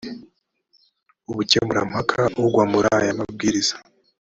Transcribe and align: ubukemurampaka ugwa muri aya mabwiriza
ubukemurampaka 1.31 2.21
ugwa 2.43 2.63
muri 2.71 2.87
aya 2.99 3.13
mabwiriza 3.19 3.75